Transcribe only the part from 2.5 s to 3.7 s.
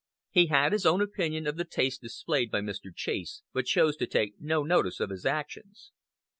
Mr. Chase, but